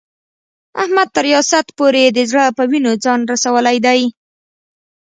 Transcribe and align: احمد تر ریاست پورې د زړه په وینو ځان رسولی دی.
احمد 0.83 1.07
تر 1.15 1.23
ریاست 1.27 1.65
پورې 1.77 2.03
د 2.07 2.19
زړه 2.29 2.43
په 2.57 2.63
وینو 2.69 2.91
ځان 3.03 3.19
رسولی 3.31 3.77
دی. 3.85 4.01